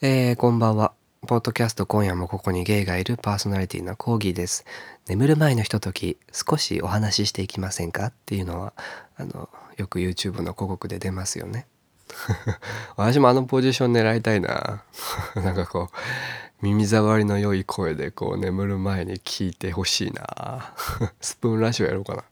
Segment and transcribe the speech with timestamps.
[0.00, 0.92] えー、こんばんは。
[1.28, 4.64] ポッドキャスト今夜もここにゲイがいるパーソナリティのコーギーです。
[5.06, 8.06] 眠る前のひととき、少しお話ししていきませんか？
[8.06, 8.72] っていうのは、
[9.16, 11.68] あの、よく YouTube の広告で出ますよね。
[12.96, 14.82] 私もあのポジション狙いたいな。
[15.36, 15.96] なんかこう、
[16.60, 20.74] 耳障りの良い声でこう眠る前に聞いてほしいな。
[21.22, 22.24] スプーンラッシュやろうかな。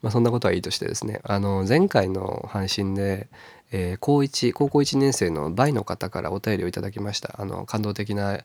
[0.00, 1.20] まあそんなことはいいとしてですね。
[1.24, 3.28] あの、前回の配信で、
[3.76, 7.34] えー、高1高校1年生のバイの方からお便りをいただきました。
[7.40, 8.38] あの感動的な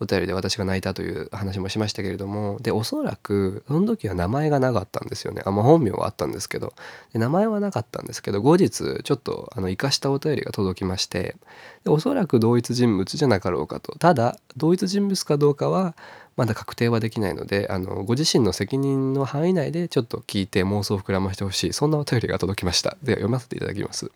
[0.00, 2.56] お便りで私が泣いたという話もしましたけれども。
[2.62, 5.42] でおそらくその時は名前がなかったんですよね。
[5.44, 6.72] あ、まあ、本名はあったんですけど。
[7.12, 11.36] で名前はなかったんですけど後日ちょっとあの生かしたお便りが届きまして。
[11.84, 13.98] でおそらく同一人物じゃなかろうかと。
[13.98, 15.94] ただ同一人物かどうかは
[16.40, 21.72] まだ確定はできないのであのご自身の責任の範囲内でちょっと聞いて妄想を膨らましてほしい。
[21.74, 22.96] そんなお便りが届きました。
[23.02, 24.10] では読ませていただきます、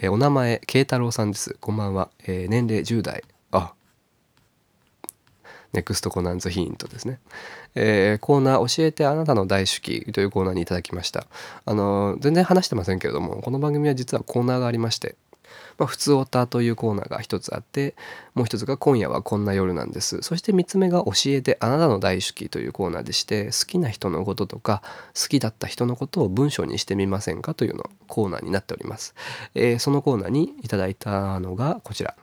[0.00, 1.56] えー、お名前慶太郎さんです。
[1.60, 3.22] こんばんは、えー、年齢10代。
[3.52, 3.74] あ。
[5.72, 7.20] ネクストコナンズヒントですね、
[7.76, 11.28] えー、コーナー教えてあなたの大好きというコーナーにいただきました。
[11.64, 15.14] あの全然話してませんけれどもこの番組は実はコーナーがありまして
[15.78, 17.94] まあ、普通オタというコーナーが一つあって
[18.34, 20.22] もう一つが今夜はこんな夜なんです。
[20.22, 24.82] そして三つ目が教えてあなたの大好きというコーナーでして好きな人のこととか
[25.20, 29.14] 好きだった人のことを文章にしてみませんかというのコーナーになっております、
[29.54, 32.14] えー、そのコーナーにいただいたのがこちら。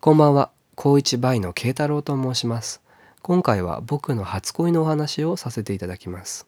[0.00, 0.50] こんばんは。
[0.74, 2.82] 高一倍の慶太郎と申します。
[3.22, 6.46] 今回は僕の初恋のお話をさせていただきます。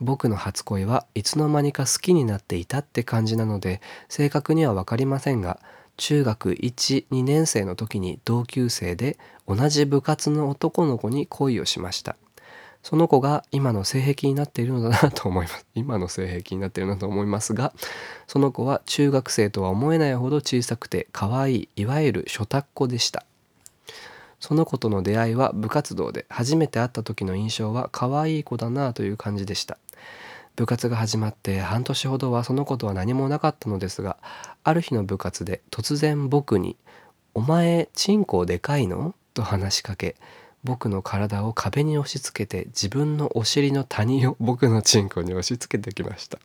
[0.00, 5.60] 僕の初恋はいつの間にか好きになっていたって感じなので正確には分かりませんが
[5.96, 12.16] 中学12年生の時に同級生で同じ部活の男の子に恋をしました。
[12.82, 15.66] その子が今の性癖になっているのだなと思います。
[15.74, 17.74] 今の性癖になっているなと思いますが
[18.26, 23.24] その子は中学生とは思えないほど小さくて可愛いいわゆる初タっ子でした。
[24.40, 29.78] その子との出会いは部活動で初めて会った時の印象は可愛い子だなという感じでした。
[30.56, 34.16] 部活が始まって半年ほどはそのことは何もなかったのですが
[34.64, 36.76] ある日の部活で突然僕に
[37.34, 40.16] 「お前チンコでかいの?」と話しかけ
[40.64, 46.38] 僕の体を壁に押し付けて自分のお尻の谷を僕のチンコに押し付けてきました。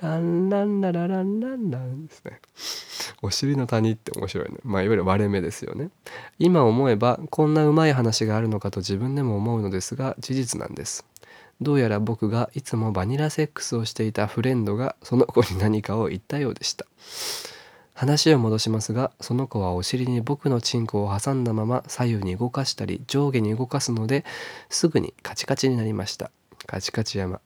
[0.00, 2.40] ランランララランランランですね。
[3.22, 4.58] お尻の谷って面白いね。
[4.62, 5.90] まあいわゆる割れ目ですよね。
[6.38, 11.04] 今思えばこんなうまい話があるのかと自分でも思うのですが事実なんです。
[11.60, 16.86] どうやら僕がいつもバニラセックスをしていたフレンドがその子に何かを言ったようでした。
[17.94, 24.24] 話を戻しますがその子はお尻に僕のチンコを挟んだまま左右に動かしたり上下に動かすので
[24.68, 26.30] すぐにカチカチになりました。
[26.66, 27.40] カチカチ山。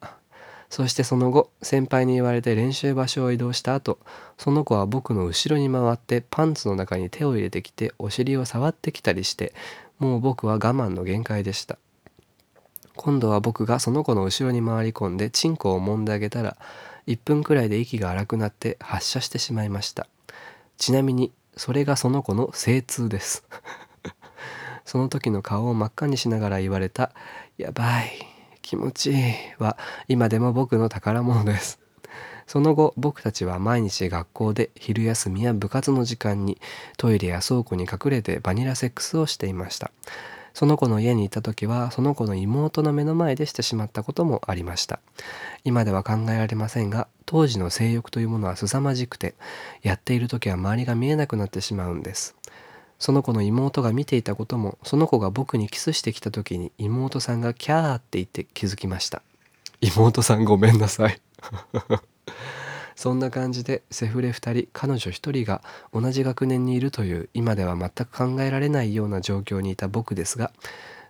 [0.73, 3.99] そしてその後先輩に言われて練習場所を移動した後
[4.39, 9.53] その子は僕の後ろに回ってパンツの中に手を入れてきてお尻を触ってきたりして
[9.99, 11.77] もう僕は我慢の限界でした。
[12.95, 16.57] 今度は僕がその子の後ろに回り込んでチンコを揉んであげたら
[17.05, 20.07] 1分くらいで息が荒くなって発射してしまいました。
[20.79, 23.45] ちなみにそれがその子の精通です。
[24.85, 27.11] その時の顔を真っ赤にしながら言われた
[27.59, 28.32] 「やばい
[28.73, 31.79] 気持ちいい」は今でも僕の宝物です。
[32.47, 36.59] その後僕たちは毎日学校で昼休みや部活の時間に
[36.97, 39.91] トイレや倉庫に隠れてバニラセックスをしていました。
[40.55, 44.99] その子の家に行った時はその子の妹の目の前でしてしまったこともありました。
[45.63, 49.35] 今では考えられませんが当時の性欲というものは凄まじくて
[49.83, 52.35] やっている時は周りが見えなくなってしまうんです。
[53.03, 59.21] その子の妹が見ていたこともその子が僕にキスしてきた時に妹さんがキャーって言って気づきました。
[59.81, 61.19] 妹さんごめんなさい。
[62.95, 70.53] そんな感じでセフレ2人彼女1人が同じ学年にいるという今では全く考えられないような状況にいた僕ですが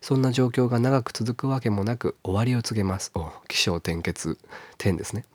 [0.02, 3.12] そんな状況が長く続くわけもなく終わりを告げます。
[3.14, 4.40] お起承転結
[4.80, 5.26] 点ですね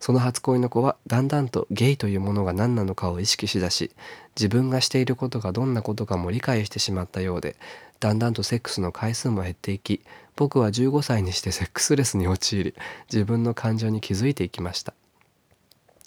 [0.00, 3.90] その初恋の子はだんだんとゲイというものが何なのかを意識しだし
[4.36, 7.56] 自分がしていることがどんなことかも理解してしまったようで
[8.00, 10.02] だんだんとセックスの回数も減っていき
[10.36, 12.74] 僕は15歳にしてセックスレスに陥り
[13.12, 14.94] 自分の感情に気づいていきました。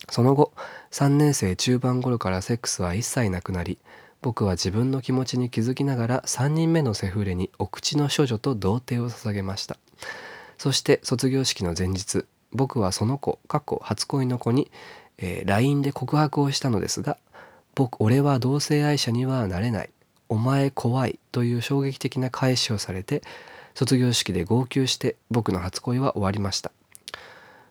[0.10, 0.54] その後
[0.92, 3.78] 3年生中盤頃からセックスは一切なくなり
[4.22, 9.78] 僕は自分の気持ちに気づきながら3人目のセフレにお口の処女と童貞を捧げました。
[10.58, 14.72] そして卒業式の前日僕はその子過去初恋の子に、
[15.18, 17.18] えー、LINE で告白をしたのですが
[17.76, 19.90] 僕俺は同性愛者にはなれない。
[20.30, 23.22] お前怖いという衝撃的な返しをされて
[23.74, 26.72] 卒業式で号泣して僕の初恋は終わりました。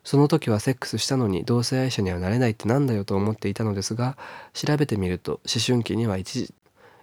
[0.05, 4.17] その時はセックスしたのに同性愛者にはなれないってなんだよと思っていたのですが
[4.55, 6.55] 調べてみると思春期には一時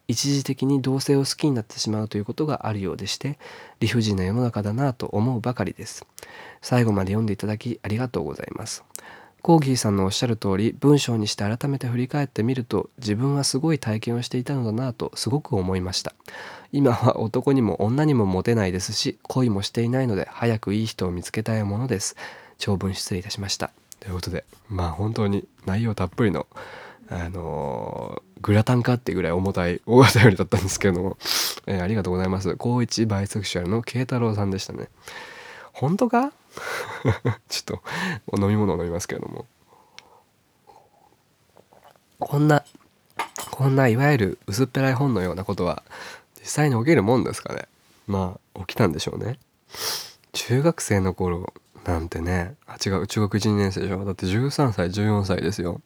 [0.08, 3.38] 一時的に同性を好きになってしまうということがあるようでして
[3.80, 6.06] 理不尽な世の中だなと思うばかりです。
[6.62, 8.84] 最後まで読んでいただきありがとうございます。
[9.42, 16.14] コーギーさんのおっしゃる通り文章にして改めて振り返ってみると自分はすごい体験をしていたのだなとすごく思いました。
[16.72, 22.16] 今は男にも女にもモテないですし恋もしていないので早くいい人を見つけたいものです。
[22.58, 23.72] 長文失礼いたしました。
[24.00, 26.48] ということでまあ本当に内容たっぷりの
[27.10, 31.18] あの、グラタンかってぐらい重たい大型よりだったんですけれども、
[31.66, 32.56] えー、ありがとうございます。
[32.56, 34.90] 高一バイセクシュアルの慶太郎さんでしたね。
[35.74, 36.32] 本当か？
[37.50, 37.82] ちょっ
[38.32, 39.46] と飲み物を飲みますけれども。
[42.20, 42.64] こんな
[43.52, 45.84] こんないわゆる薄っぺらい本のようなことは
[46.40, 47.68] 実際に起きるもんですかね。
[48.08, 49.40] まあ起きたんでしょうね。
[50.34, 51.54] 中学生の頃
[51.86, 54.04] なんてねあ違う中学1年生でしょ。
[54.04, 55.82] だって13歳14歳ですよ。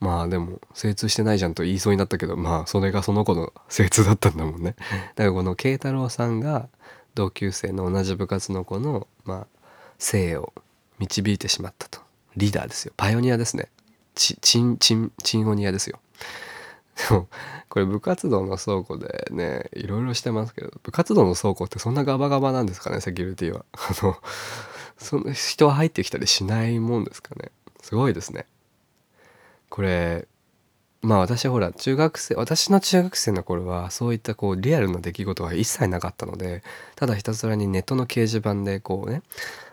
[0.00, 4.76] まあでも精通してないじゃんと言いそうになったけどまあそれがその子の精通だったんだもんね。
[5.16, 6.68] だからこの慶太郎さんが
[7.14, 9.46] 同級生の同じ部活の子のまあ
[9.98, 10.52] 性を
[10.98, 12.00] 導いてしまったと。
[12.36, 12.92] リーダーですよ。
[12.96, 13.68] パイオニアですね。
[14.14, 15.98] チチンチンチンオニアですよ。
[17.08, 17.28] でも
[17.68, 23.64] これ部活動の倉庫でねいろいろしてますけど部活動の倉庫ってそんなガバガバなんですかねセキュリティは。
[23.72, 24.16] あの
[24.96, 27.50] その人は入ってきたりしないもんですかね。
[27.82, 28.46] すごいですね。
[29.68, 30.26] これ
[31.00, 36.62] まあ私はほら中学生私の中学生の頃はそういったこうリアルな出来事は一切なかったので
[36.96, 39.22] ただひたすらにネットの掲示板でこうね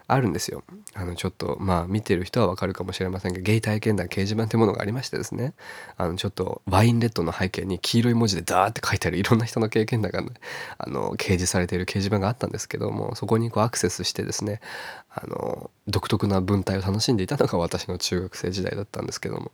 [0.07, 0.63] あるんですよ。
[0.93, 5.53] あのちょっとまあ見てる人はわかるかもしれませんがゲイ体験談掲示板ってものがありましてですね。
[5.97, 10.29] あのちょっとワインレッドの背景に黄色い文字でダーって書いてあるいろんな人の経験談が、ね、
[10.77, 14.61] あの掲示されている掲示板があったんですけどもそこにこうアクセスしてですね
[15.09, 19.51] あの独特な文体を楽しんでいたのが私の中学生時代だったんですけども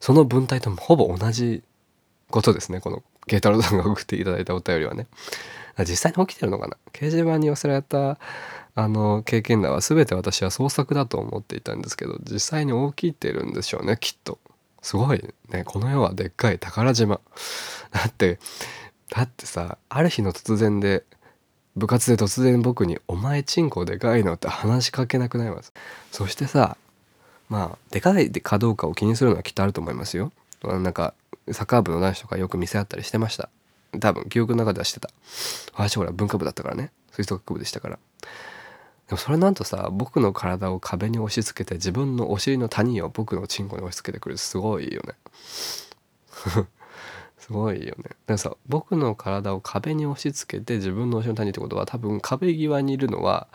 [0.00, 1.62] その文体ともほぼ同じ
[2.30, 5.06] ことですねこの慶太郎さんが送っていただいたお便りはね。
[5.78, 6.76] 実際に起きてるのかな？
[6.92, 8.18] 掲示板に寄せられた
[8.74, 14.38] あの経験談は全て私は創作だと思っていたんですけど実際に起きいっているんでしょうねきっと。
[14.80, 15.62] すごいね。
[15.64, 17.20] この世はでっかい宝島。
[17.92, 18.38] だって
[19.10, 21.04] だってさある日の突然で
[21.76, 25.72] 部活で突然僕に「お前チンコでかいの?」って話しかけなくなります
[26.10, 26.76] そしてさ
[27.48, 30.32] まあでかいかどうかを気にするのはきっとあると思いますよ。
[30.62, 31.14] なんか
[31.50, 33.50] サッカー部の男子とかよく見せ合ったりしてました。
[34.00, 35.10] 多分記憶の中ではしてた。
[35.74, 36.92] 私ほら文化部だったからね。
[37.10, 37.98] 吹奏楽部でしたから。
[39.08, 45.14] でもそれなんとさ僕の体を壁に押し付けて自分のお尻の谷を僕のチンコに押し付けてくるすごいよね。
[47.38, 48.04] すごいよね。
[48.04, 53.48] だからさ僕の体を壁に押し付けて自分のお尻の谷ってことは多分壁際にいるのは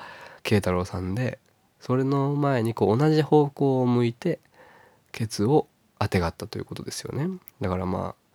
[0.43, 1.39] 慶太郎さんで
[1.79, 4.39] それの前にこう同じ方向を向いて
[5.11, 5.67] ケツを
[5.99, 7.29] あてがったということですよね。
[7.61, 8.27] だからまあ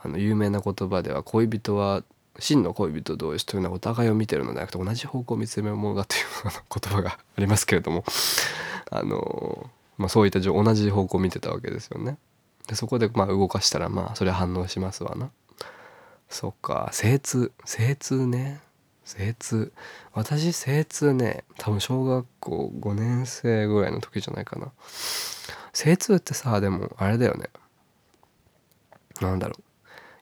[0.00, 2.02] あの有名な言葉では恋人は
[2.38, 8.04] 真の恋人同士というのはお互いを見てるのではなくて同じ方向を見つめるものだという言葉がありますけれども
[8.90, 12.18] あの、まあ、そういった同じ方向を見てたわけですよね。
[12.68, 15.30] でそこでまあ動かしたらまあそれ反応しますわな。
[16.28, 18.60] そっか精通精通ね。
[19.04, 19.72] 精通。
[20.12, 21.44] 私精通ね。
[21.56, 24.70] 多分小学校5年生ぐらいの時じゃないかな。
[25.72, 27.48] 精通ってさでもあれだよね。
[29.20, 29.62] なんだろう。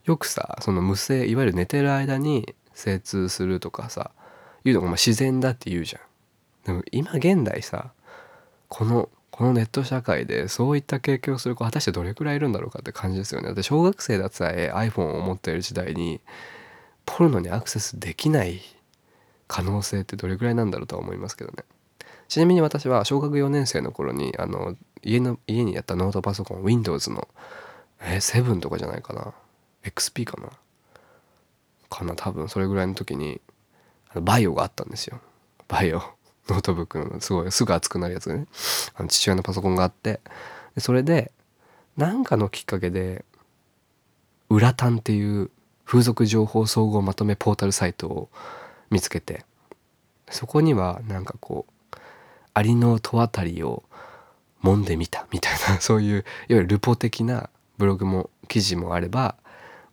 [0.06, 4.12] よくさその無声いわゆる寝てる間に精通するとかさ
[4.64, 6.02] いうのがま自然だって言うじゃん。
[6.64, 7.92] でも今現代さ
[8.68, 13.48] このこのネット社会でそういった経験をする子果たしてどれくらいいるんだろうかって感じですよね。
[13.48, 16.20] だって小学生だってさえ iPhone を持っている時代に
[17.04, 18.60] ポルノにアクセスできない
[19.46, 21.64] 可能性ってどれくらいなんだろうとは思いますけどね。
[22.28, 27.28] ちなみに私は小学4年生の頃にあの家の家にやったノートパソコン Windows の
[28.00, 29.32] え7とかじゃないかな
[29.86, 30.50] XP かな。
[31.88, 33.40] かな多分それぐらいの時に
[34.14, 35.20] VAIOがあったんですよ。
[35.68, 36.02] VAIO。
[36.48, 37.20] ノートブックの。
[37.20, 38.46] すごいすぐ熱くなるやつね。
[38.94, 40.20] あの父親のパソコンがあって。
[40.78, 41.32] それで
[41.96, 43.24] 何かのきっかけで
[44.50, 45.50] 「ウラタン」っていう
[45.84, 48.28] 風俗情報総合まとめポータルサイトを
[48.90, 49.44] 見つけて
[50.30, 51.96] そこにはなんかこう
[52.52, 53.84] 蟻の門渡りを
[54.62, 59.36] 揉んでみたみたいな そういういわゆるルポ的なブログも記事もあれば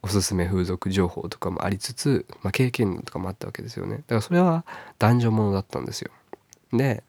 [0.03, 3.97] おすすめ風俗情報とかもありつつ、まあ、経験とかもあったわけですよね。
[3.97, 4.65] だからそれは
[4.99, 6.11] 男女ものだったんですよ。
[6.73, 7.03] で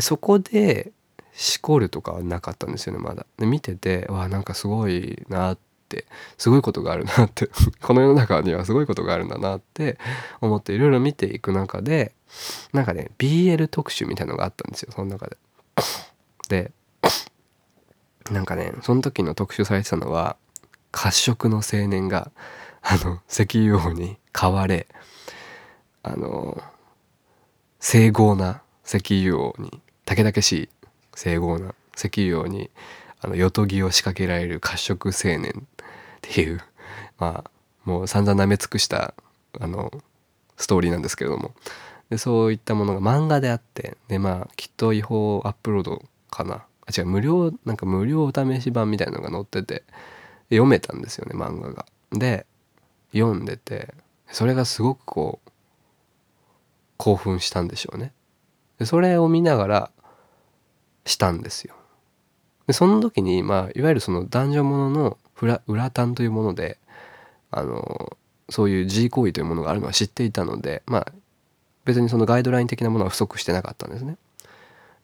[0.00, 0.92] そこで
[1.32, 3.26] しこるとかはなかったんですよねまだ。
[3.38, 5.58] で見ててわなんかすごいなっ
[5.88, 6.06] て
[6.38, 7.50] すごいことがあるなって
[7.82, 9.98] この世の中にはすごいことがあるんだなって
[10.40, 12.12] 思っていろいろ見ていく中で
[12.72, 15.36] なんかね BL 特集みたいのがあったんですよその中で。
[16.48, 16.72] で
[18.30, 20.36] なんかねその時の特集されてたのは
[20.90, 22.30] 褐色の青年が
[22.82, 24.86] あの石油王に買われ
[26.02, 26.62] あの
[27.80, 30.68] 整合な石油王にたけだけしい
[31.14, 32.70] 整合な石油王に
[33.20, 35.88] あの夜とぎを仕掛けられる褐色青年っ
[36.20, 36.60] ていう
[37.18, 37.50] まあ
[37.84, 39.14] もう散々舐め尽くした
[39.58, 39.90] あの
[40.56, 41.54] ストーリーなんですけれども。
[42.08, 46.64] でそういったものが漫画であってでまあきっと違法アップロードかな。
[46.86, 49.82] あ違う無料なんか無料お試し版みたいなのが載ってて。
[50.50, 51.86] 読めたんですよね漫画が。
[52.12, 52.46] で
[53.12, 53.94] 読んでて
[54.30, 55.50] それがすごくこう
[56.96, 58.12] 興奮したんでしょうね。
[58.78, 59.90] でそれを見ながら
[61.04, 61.74] したんですよ。
[62.66, 66.78] でその時にまあいわゆるその男女ものの裏裏単というもので
[67.50, 68.16] あの
[68.48, 71.12] そういう自慰行為というものがあるのは知っていたのでまあ
[71.84, 74.16] 別にそのガイドライン的なものは不足してなかったんですね。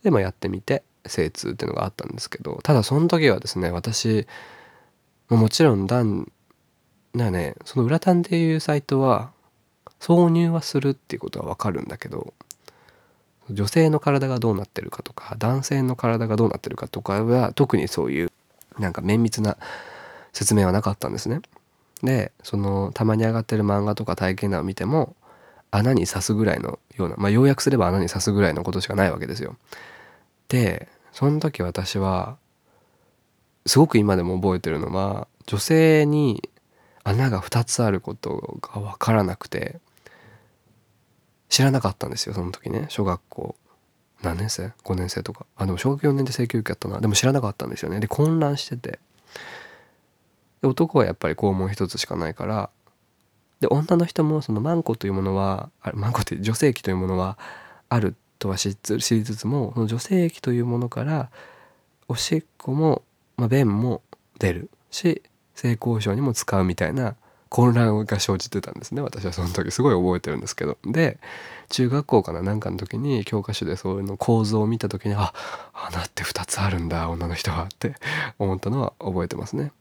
[0.03, 4.27] でまあやってみて精通っていうのがあったんですけどただその時はですね私
[5.33, 6.31] まもちろん男
[7.15, 9.33] なねその裏単っていうサイトは
[10.01, 12.35] 挿入はするっていうことはわかるんだけど
[13.51, 18.33] 女性の体がどうなってるかとか男性の体がどうなってるかとかは特にそういう
[18.79, 19.57] なんか綿密な
[20.33, 21.41] 説明はなかったんですね。
[22.03, 25.15] でそのたまに上がってる漫画とか体験談を見ても
[25.71, 29.57] 穴に刺すぐらいのようなまあ要約すれば穴に刺すぐらいのことしかないわけですよ。
[30.49, 32.37] でその時私は
[33.67, 36.49] すごく今でも覚えてるのは女性に
[37.05, 39.81] 穴が2つあることが分からなくて
[41.49, 42.87] 知らなかったんですよその時ね。
[42.89, 43.57] 小学校。
[44.23, 45.47] 何年生 ?5 年生とか。
[45.57, 47.01] あでも小学4年で性教育やったな。
[47.01, 48.01] でも知らなかったんですよね。
[48.01, 49.01] で混乱してて。
[50.63, 52.71] で男はやっぱり肛門一つしかないから
[53.61, 57.37] で女の人もそのマンコというものはあマンコって女性器というものは
[57.89, 61.31] あるとは知りつつもその女性器というものから
[62.09, 63.03] おしっこも、
[63.43, 64.03] まあ、便も
[64.39, 65.21] 出るし
[65.57, 67.17] 性交渉にも使うみたいな
[67.49, 71.19] 混乱が生じてたんですね私はその時すごい覚えてるんですけどで
[71.69, 75.35] 中学校かななんかの時に教科書でそういうの構造を見た時にあ
[75.75, 77.97] 穴って2つあるんだ女の人はって
[78.39, 79.73] 思ったのは覚えてますね。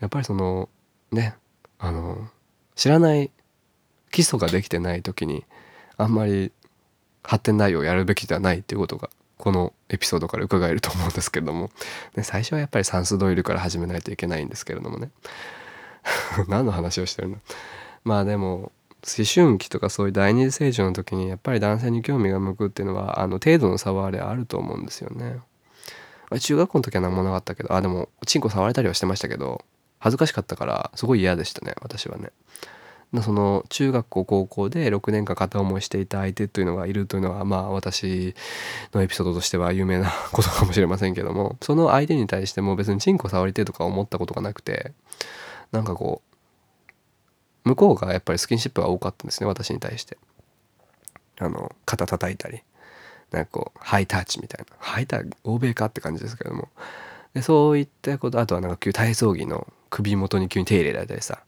[0.00, 0.68] やっぱりその
[1.12, 1.36] ね
[1.78, 2.28] あの
[2.74, 3.30] 知らない
[4.10, 5.44] 基礎ができてない時に
[5.96, 6.50] あんまり
[7.22, 9.08] 発展内容をやるべきではないっていうことが
[9.46, 11.70] このエピソードから伺えると思うんですけれども、
[12.16, 15.12] ね、最初はやっぱり算数ドリルから始めないといけないんですけれどもね
[16.48, 17.36] 何の話をしてるの？
[18.02, 18.72] まあでも
[19.06, 25.38] 思春期とかそういう第二次成長の時にやっぱり男性に興味が向くっていうのはあの程度の差はあれあると思うんですよね。
[26.40, 29.64] 中学校の時は何もなかったけどあでもチンコ触れたりはしてましたけど
[30.00, 32.32] 恥ずかしかったからすごい嫌でしたね私はね。
[33.22, 38.34] その中学校高校で6年間片思いしていた相手というのがいるというのはまあ私
[38.92, 44.92] のエピソードとしては有名なことかもしれませんけどもその相手に対しても別にチンコ触りてとか思ったことがなくて
[45.72, 46.20] なんかこ
[47.64, 50.18] う向こうがやっぱりスキンシップが多かったんですね私に対して。
[51.38, 52.62] あの肩叩いたり
[53.30, 56.68] なんかこうハイタッチみたいなハイタッチ欧米かって感じですけども
[57.34, 61.40] でそういったことあとはなんか急体操着の首元に急に手入れられたりさ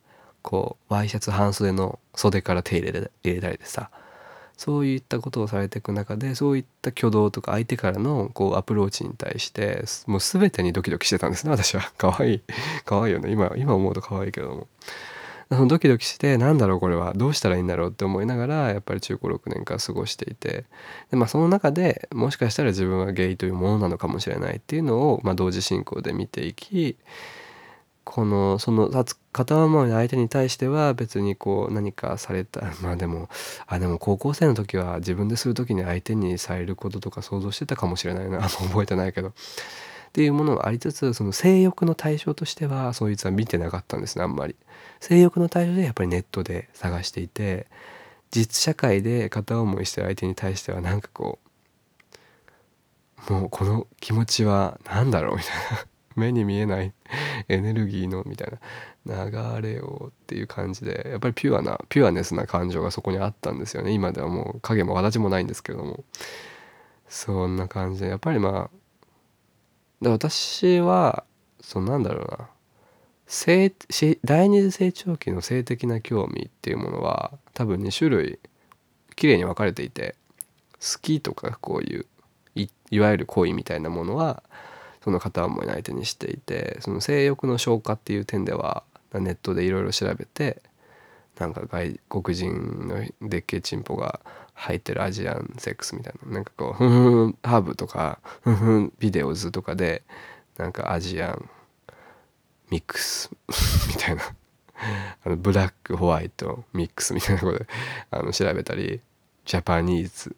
[0.49, 3.91] こうワイシャツ半袖の袖から手入れ入れたりでさ
[4.57, 11.93] そういったことをされていく中でそういった挙動とか相手からのこうアプローチに対してもう全てにドキドキしてたんですね私は。
[11.99, 12.43] 可愛い
[12.87, 13.31] 可愛いよね。
[13.31, 14.67] 今今思うと可愛いけども。
[15.51, 17.13] そのドキドキしてなんだろうこれは。
[17.15, 20.65] どうしたらいいんだろうって思いながらやっぱり中高6年間過ごしていて。
[21.11, 26.97] で、まあ、その中でもしかしたら自分はゲイというものなのかもしれないっていうのを、まあ、同時進行で見ていき
[28.11, 28.89] このその
[29.33, 33.29] 片思いの相手に対しては別にこう何かされた まあでも
[33.67, 38.41] あでも高校生の時は自分でする時に相手にされることとか想像してたかもしれないな。
[38.49, 39.29] 覚えてないけど。
[39.29, 39.33] っ
[40.13, 44.57] ていうものがありつつその性欲の対象としてはそいつは見てなかったんですねあんまり。
[45.01, 47.67] 性欲の対象でやっぱりネットで探していて
[48.31, 51.39] 実社会で片思いしてる相手に対してはなんかこ
[53.29, 55.98] うもうこの気持ちは何だろうみたいな。
[56.19, 56.93] 目に見えない
[57.49, 58.53] エネルギーのみたい
[59.07, 63.93] な流れをっていう感じでやっぱりピュアなピュアネスな感情がそこにあったんですよね。
[63.93, 66.05] 今ではもう影も形もないんですけれども。
[67.09, 68.71] そんな感じでやっぱりま
[70.05, 71.25] あ私は
[71.61, 72.49] そのなんだろうな。
[73.27, 73.75] 性
[74.25, 78.39] 第二次成長期の性的な興味っていうものは多分2種類
[79.17, 80.15] 綺麗に分かれていて
[80.81, 82.07] 好きとかこういう
[82.91, 84.43] いわゆる恋みたいなものは
[85.09, 88.85] その片思いの相手にしていてその性欲の消化っていう点では
[89.15, 90.61] ネットでいろいろ調べて
[91.39, 94.21] なんか外国人のでっけえチンポが
[94.53, 100.03] 入ってるアジアンセックスみたいななんかこうふんふんハーブとかふんふんビデオズとかで
[100.59, 101.49] なんかアジアン
[102.69, 103.31] ミックス
[103.89, 104.23] みたいな
[105.25, 107.67] あのブラックホワイトミックスみたいなことで
[108.11, 109.01] あの調べたり
[109.47, 110.37] ジャパニーズ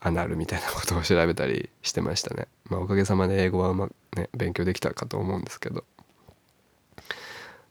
[0.00, 2.46] アナルみたいなことを調べたりしてましたね。
[2.70, 5.84] まあ、おかげさまで英語はまね勉強できたかと思うんですけど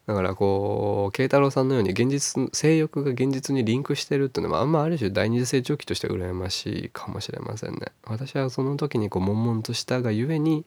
[0.08, 7.92] だからこう慶太郎さんのように現実性欲が現実にリンクしてるっていうのはあんまある種第二次成長期として羨ましいかもしれませんね。
[8.04, 10.64] 私はその時にこう悶々としたがゆえに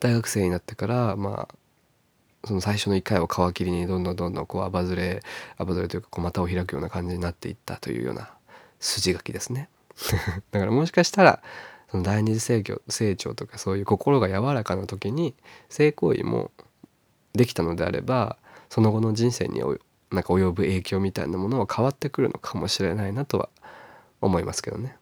[0.00, 1.54] 大学生になってからまあ
[2.44, 5.20] その最初の1回を皮切りにどんどんどんどんこうアバズレ
[5.58, 8.32] アバズレというかこう股を開くような感じになっていったというような
[8.80, 9.68] 筋書きですね。
[10.50, 11.42] だからもしかしたら
[11.90, 15.34] その第二次成長成長とかそういう心が柔らかな時に
[15.68, 16.50] 性行為も
[17.34, 18.36] できたのであれば
[18.70, 19.60] その後の人生に
[20.10, 23.48] なんか及ぶ影響みたいなものは変わってくるのかもしれないなとは
[24.20, 24.96] 思いますけどね。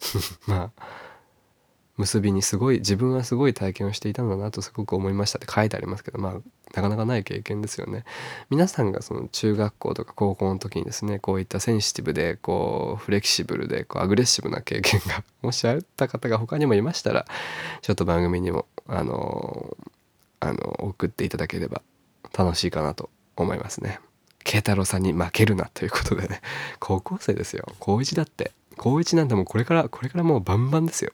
[0.46, 0.84] まあ
[2.00, 6.32] 結びにすごい自分はすごい体験をしていたんだなとすごく思いましたって書いてありますけどまあ
[6.74, 8.04] なかなかない経験ですよね。
[8.48, 17.26] 皆さんがその中学校とか高校の時にですねこういったセンシティブでこうフレキシブルでこうアグレッシブな経験が もしあった方が他にもいましたら
[17.82, 19.76] ちょっと番組にもあの
[20.40, 21.82] あの送っていただければ
[22.36, 24.00] 楽しいかなと思いますね。
[24.44, 26.40] 慶太郎さんに負けるなということでね
[26.78, 31.12] 高校生ですよ高1だって高1なんてもうこれからこれからもうバンバンですよ。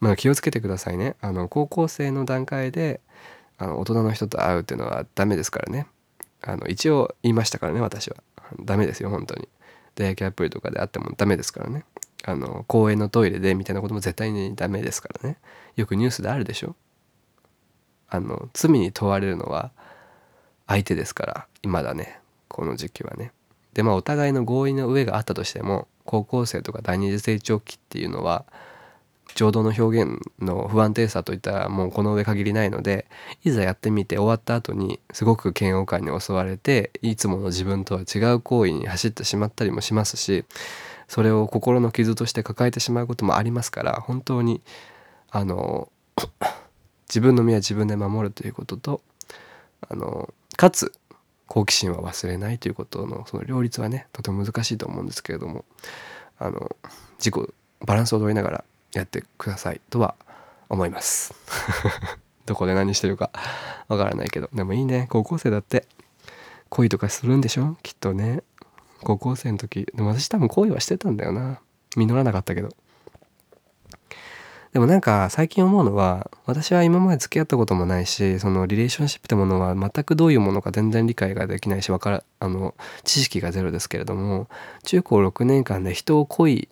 [0.00, 1.16] まあ、気をつけてくださいね。
[1.20, 3.00] あの高校生の段階で
[3.58, 5.86] あの大人の人と会うっていうのはダメですからね。
[6.42, 8.16] あの一応言いましたからね私は。
[8.64, 9.48] ダメですよ本当に。
[9.94, 11.84] 出会い系アプリとかで会ってもダメですからね。
[12.24, 15.36] あの公園のトイレでみたいなことも絶対にダメですからね。
[15.76, 16.74] よくニュースであるでしょ。
[18.08, 19.70] あの罪に問われるのは
[20.66, 22.20] 相手ですから今だね。
[22.48, 23.32] この時期はね。
[23.74, 28.46] でまあお互いの合意の上があったとしても高校生とか第二次成長期っていうのは
[29.34, 33.06] 情動の表現の不安定さといったらもうこの上限りないので
[33.44, 40.44] いざやってみて終わった後にすごく嫌悪感に襲われていつもの自分とは違う行為に走ってしまったりもしますし
[41.08, 44.60] それを心の傷として抱えてしまうこともありますから本当に
[45.30, 45.90] あの
[47.08, 49.02] 自分の身は自分で守るということと
[49.88, 50.92] あのかつ
[51.48, 55.64] 好奇心は忘れないということのその両立はねとても難しいと思うんですけれども
[56.38, 56.76] あの
[57.18, 57.52] 自己
[57.84, 60.14] バランスを取りながらやってくださいとは
[60.68, 61.34] 思います。
[62.46, 63.30] どこで何してるか
[63.88, 64.48] わからないけど。
[64.52, 65.06] でもいいね。
[65.10, 65.86] 高校生だって。
[66.68, 67.76] 恋とかするんでしょ？
[67.82, 68.42] きっとね。
[69.02, 69.86] 高校生の時。
[69.94, 71.60] でも私多分恋はしてたんだよな。
[71.96, 72.68] 実らなかったけど。
[74.72, 84.48] でもなんか最近思うのは私は今まで付き合ったこともないしそのリレーションシップってものは全くどういうものか全然理解ができないしわからあの知識がゼロですけれども
[84.84, 86.68] 中高6年間で人を恋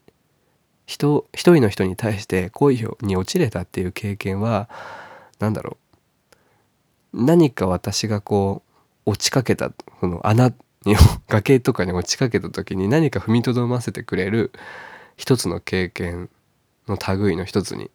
[0.89, 4.71] 人一人の人に対して恋に落ちれたっていう経験は
[5.39, 5.77] 何だろ
[7.13, 8.63] う何か私がこ
[9.05, 9.71] う落ちかけた
[10.01, 10.49] その穴
[10.87, 10.97] に
[11.29, 14.51] 崖とかに落ちかけた時に何か踏みとどませてくれる
[15.19, 16.31] 一つの経験
[16.89, 17.91] の類の一つに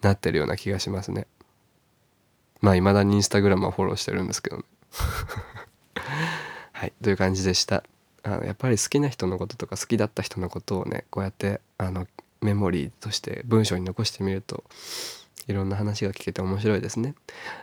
[0.00, 1.26] なってるような気がしますね。
[2.62, 4.62] まあ未だにインスタグラムはフォローしてるんですけどね。
[6.72, 7.84] はいという感じでした。
[8.22, 12.06] あのやっぱり好きな人のこととか好きだった人のことをねこうやってあの
[12.40, 14.64] メモリーとして文章に残してみると
[15.48, 17.14] いろんな話が聞けて面白いですね。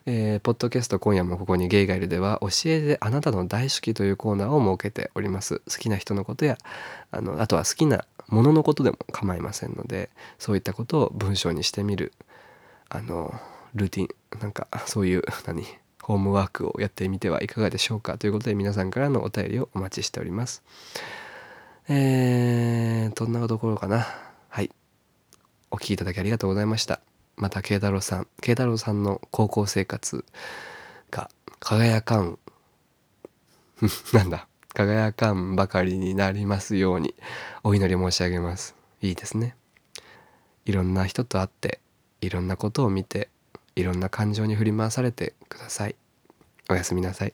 [0.07, 5.61] えー、ポッドキャスト今夜もここにゲイがいるでは教えてあなたの大好きというコーナーを設けております。
[5.69, 6.57] 好きな人のことや
[7.11, 10.09] あのあとは好きなもののことでも構いませんので
[10.39, 12.11] そういったことを文章にしてみる
[12.89, 13.33] あの
[13.75, 15.63] ルーティンなんかそういう何
[16.01, 20.63] ホームワークをやってみてはいかがでしょうかということで皆さんからのお便りをお待ちしております。
[21.87, 24.24] えー、どんなところかな。
[25.71, 27.01] お聴きいただきありがとうございました。
[27.37, 30.25] また慶太郎さん慶太郎さんの高校生活
[31.11, 32.39] が輝かん。
[34.13, 34.47] なんだ。
[34.73, 37.15] 輝かんばかりになりますように
[37.63, 38.75] お祈り申し上げます。
[39.01, 39.55] いいですね。
[40.65, 41.79] いろんな人と会って
[42.21, 43.29] いろんなことを見て
[43.75, 45.95] いろんな感情に振り回されてください。
[46.69, 47.33] おやすみなさい。